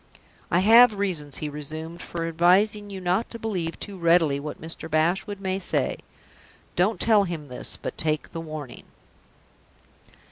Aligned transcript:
"I 0.49 0.61
have 0.61 0.95
reasons," 0.95 1.37
he 1.37 1.47
resumed, 1.47 2.01
"for 2.01 2.27
advising 2.27 2.89
you 2.89 2.99
not 2.99 3.29
to 3.29 3.37
believe 3.37 3.79
too 3.79 3.99
readily 3.99 4.39
what 4.39 4.59
Mr. 4.59 4.89
Bashwood 4.89 5.39
may 5.39 5.59
say. 5.59 5.97
Don't 6.75 6.99
tell 6.99 7.25
him 7.25 7.49
this, 7.49 7.77
but 7.77 7.99
take 7.99 8.31
the 8.31 8.41
warning." 8.41 8.85